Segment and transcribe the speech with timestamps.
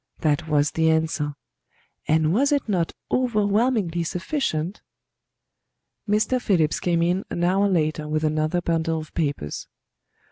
[0.21, 1.35] That was the answer;
[2.07, 4.81] and was it not overwhelmingly sufficient?
[6.09, 6.41] Mr.
[6.41, 9.67] Phillips came in an hour later with another bundle of papers.